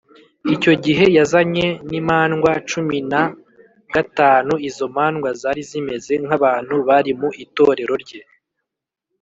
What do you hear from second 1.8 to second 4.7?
n’imandwa cumin a gatanu,